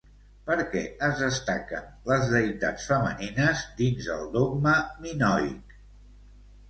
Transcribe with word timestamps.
Per 0.45 0.55
què 0.69 0.79
es 1.07 1.19
destaquen 1.23 1.91
les 2.11 2.25
deïtats 2.33 2.87
femenines 2.93 3.61
dins 3.83 4.09
el 4.17 4.27
dogma 4.39 4.75
minoic? 5.05 5.77